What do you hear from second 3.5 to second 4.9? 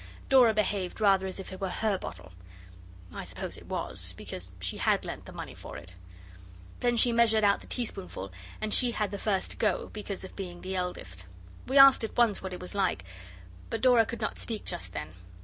it was, because she